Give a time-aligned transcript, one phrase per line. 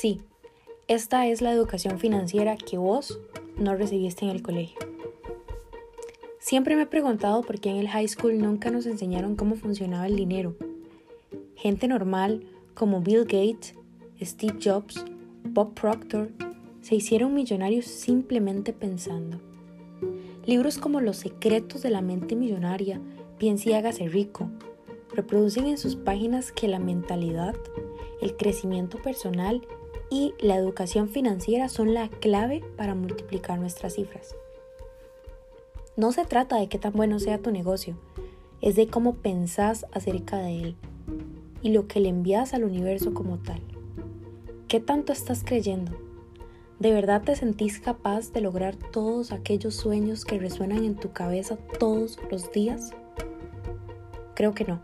[0.00, 0.22] Sí,
[0.88, 3.20] esta es la educación financiera que vos
[3.58, 4.78] no recibiste en el colegio.
[6.38, 10.06] Siempre me he preguntado por qué en el high school nunca nos enseñaron cómo funcionaba
[10.06, 10.56] el dinero.
[11.54, 13.74] Gente normal como Bill Gates,
[14.22, 15.04] Steve Jobs,
[15.44, 16.30] Bob Proctor
[16.80, 19.38] se hicieron millonarios simplemente pensando.
[20.46, 23.02] Libros como Los secretos de la mente millonaria,
[23.36, 24.48] Piense y hágase rico,
[25.14, 27.54] reproducen en sus páginas que la mentalidad,
[28.22, 29.60] el crecimiento personal
[30.10, 34.34] y la educación financiera son la clave para multiplicar nuestras cifras.
[35.96, 37.96] No se trata de qué tan bueno sea tu negocio,
[38.60, 40.76] es de cómo pensás acerca de él
[41.62, 43.60] y lo que le envías al universo como tal.
[44.68, 45.92] ¿Qué tanto estás creyendo?
[46.78, 51.56] ¿De verdad te sentís capaz de lograr todos aquellos sueños que resuenan en tu cabeza
[51.78, 52.92] todos los días?
[54.34, 54.80] Creo que no,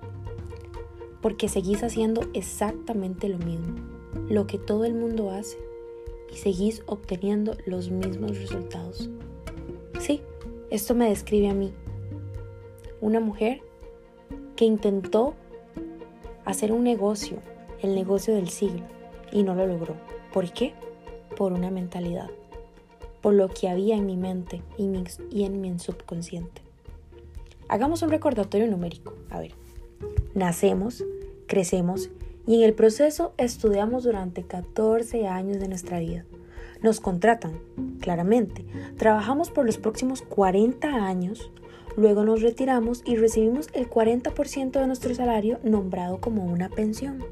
[1.22, 3.76] porque seguís haciendo exactamente lo mismo,
[4.28, 5.58] lo que todo el mundo hace,
[6.32, 9.08] y seguís obteniendo los mismos resultados.
[10.00, 10.22] Sí,
[10.70, 11.72] esto me describe a mí,
[13.00, 13.62] una mujer
[14.56, 15.34] que intentó
[16.44, 17.38] hacer un negocio,
[17.82, 18.84] el negocio del siglo,
[19.32, 19.94] y no lo logró.
[20.32, 20.74] ¿Por qué?
[21.36, 22.30] Por una mentalidad,
[23.20, 24.90] por lo que había en mi mente y,
[25.30, 26.62] y en mi subconsciente.
[27.68, 29.14] Hagamos un recordatorio numérico.
[29.30, 29.52] A ver,
[30.34, 31.04] nacemos,
[31.46, 32.10] crecemos
[32.46, 36.24] y en el proceso estudiamos durante 14 años de nuestra vida.
[36.82, 37.58] Nos contratan,
[38.00, 38.64] claramente.
[38.96, 41.50] Trabajamos por los próximos 40 años,
[41.96, 47.24] luego nos retiramos y recibimos el 40% de nuestro salario nombrado como una pensión.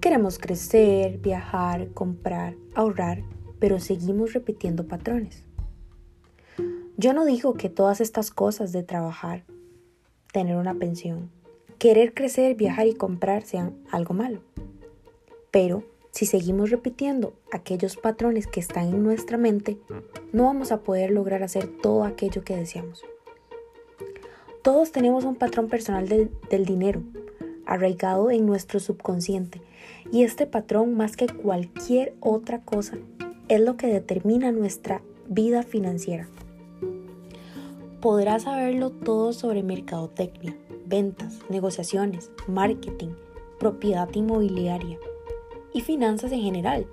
[0.00, 3.22] Queremos crecer, viajar, comprar, ahorrar,
[3.58, 5.44] pero seguimos repitiendo patrones.
[6.96, 9.44] Yo no digo que todas estas cosas de trabajar,
[10.32, 11.30] tener una pensión,
[11.80, 14.40] querer crecer, viajar y comprar sean algo malo.
[15.50, 19.78] Pero si seguimos repitiendo aquellos patrones que están en nuestra mente,
[20.30, 23.02] no vamos a poder lograr hacer todo aquello que deseamos.
[24.62, 27.02] Todos tenemos un patrón personal del, dinero,
[27.64, 29.62] arraigado en nuestro subconsciente,
[30.12, 32.98] y este patrón, más que cualquier otra cosa,
[33.48, 36.28] es lo que determina nuestra vida financiera.
[38.02, 40.54] Podrás saberlo todo sobre mercadotecnia,
[40.90, 43.14] ventas, negociaciones, marketing,
[43.58, 44.98] propiedad inmobiliaria,
[45.72, 46.86] y finanzas en general.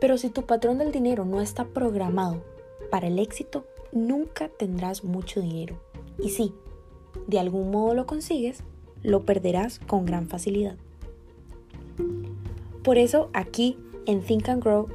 [0.00, 2.44] Pero si tu patrón del dinero no está programado
[2.90, 5.80] para el éxito, nunca tendrás mucho dinero.
[6.18, 6.52] Y si
[7.26, 8.62] de algún modo lo consigues,
[9.02, 10.76] lo perderás con gran facilidad.
[12.84, 14.88] Por eso aquí en Think and Grow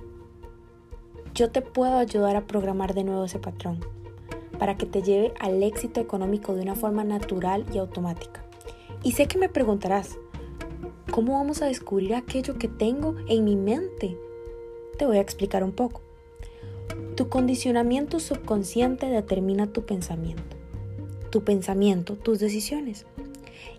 [1.33, 3.79] yo te puedo ayudar a programar de nuevo ese patrón
[4.59, 8.43] para que te lleve al éxito económico de una forma natural y automática.
[9.03, 10.17] Y sé que me preguntarás,
[11.13, 14.17] ¿Cómo vamos a descubrir aquello que tengo en mi mente?
[14.97, 16.01] Te voy a explicar un poco.
[17.15, 20.57] Tu condicionamiento subconsciente determina tu pensamiento.
[21.29, 23.05] Tu pensamiento, tus decisiones.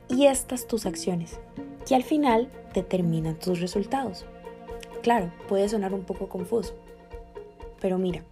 [0.08, 1.40] Y estas tus acciones,
[1.84, 4.26] que al final determinan tus resultados.
[5.02, 6.74] Claro, puede sonar un poco confuso.
[7.80, 8.22] Pero mira,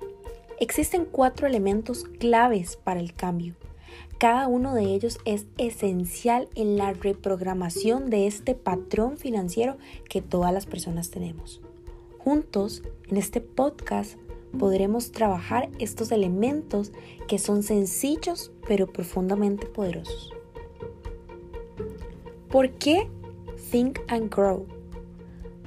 [0.62, 3.55] existen cuatro elementos claves para el cambio
[4.23, 9.78] cada uno de ellos es esencial en la reprogramación de este patrón financiero
[10.09, 11.61] que todas las personas tenemos.
[12.19, 14.15] Juntos, en este podcast,
[14.56, 16.93] podremos trabajar estos elementos
[17.27, 20.33] que son sencillos pero profundamente poderosos.
[22.49, 23.09] ¿Por qué
[23.73, 24.67] Think and Grow?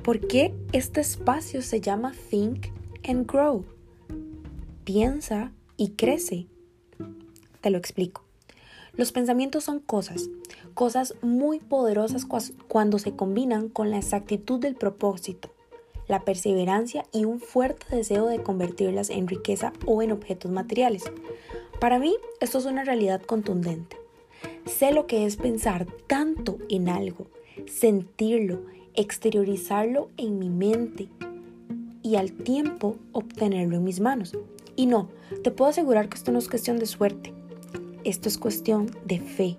[0.01, 2.67] ¿Por qué este espacio se llama Think
[3.03, 3.65] and Grow?
[4.85, 6.45] Piensa y crece.
[7.61, 8.23] Te lo explico.
[8.93, 10.29] Los pensamientos son cosas,
[10.75, 12.27] cosas muy poderosas
[12.67, 15.49] cuando se combinan con la exactitud del propósito,
[16.07, 21.03] la perseverancia y un fuerte deseo de convertirlas en riqueza o en objetos materiales.
[21.79, 23.97] Para mí, esto es una realidad contundente.
[24.67, 27.25] Sé lo que es pensar tanto en algo,
[27.65, 28.61] sentirlo,
[28.93, 31.09] exteriorizarlo en mi mente
[32.03, 34.37] y al tiempo obtenerlo en mis manos.
[34.75, 35.09] Y no,
[35.43, 37.33] te puedo asegurar que esto no es cuestión de suerte.
[38.03, 39.57] Esto es cuestión de fe,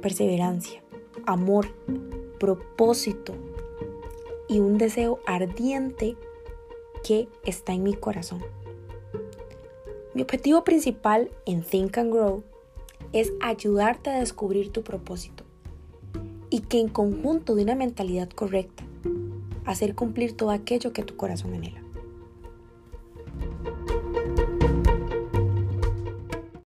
[0.00, 0.82] perseverancia,
[1.26, 1.74] amor,
[2.38, 3.34] propósito
[4.48, 6.16] y un deseo ardiente
[7.02, 8.42] que está en mi corazón.
[10.14, 12.44] Mi objetivo principal en Think and Grow
[13.12, 15.44] es ayudarte a descubrir tu propósito
[16.50, 18.84] y que en conjunto de una mentalidad correcta,
[19.64, 21.83] hacer cumplir todo aquello que tu corazón anhela.